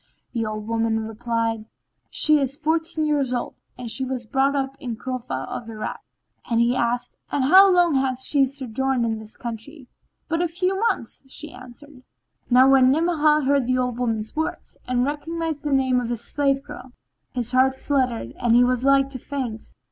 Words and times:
The 0.33 0.47
old 0.47 0.67
woman 0.67 1.01
replied 1.05 1.65
"She 2.09 2.39
is 2.39 2.55
fourteen 2.55 3.05
years 3.05 3.33
old 3.33 3.53
and 3.77 3.87
she 3.91 4.03
was 4.03 4.25
brought 4.25 4.55
up 4.55 4.75
in 4.79 4.95
Cufa 4.97 5.45
of 5.47 5.69
Irak." 5.69 5.99
He 6.49 6.75
asked, 6.75 7.17
"And 7.31 7.43
how 7.43 7.69
long 7.71 7.93
hath 7.93 8.19
she 8.19 8.47
sojourned 8.47 9.05
in 9.05 9.19
this 9.19 9.37
country?" 9.37 9.87
"But 10.27 10.41
a 10.41 10.47
few 10.47 10.79
months," 10.89 11.21
answered 11.53 11.89
she. 11.99 12.03
Now 12.49 12.67
when 12.71 12.89
Ni'amah 12.89 13.43
heard 13.45 13.67
the 13.67 13.77
old 13.77 13.99
woman's 13.99 14.35
words 14.35 14.75
and 14.87 15.05
recognised 15.05 15.61
the 15.61 15.71
name 15.71 16.01
of 16.01 16.09
his 16.09 16.21
slave 16.21 16.63
girl, 16.63 16.93
his 17.33 17.51
heart 17.51 17.75
fluttered 17.75 18.33
and 18.39 18.55
he 18.55 18.63
was 18.63 18.83
like 18.83 19.09
to 19.09 19.19
faint. 19.19 19.71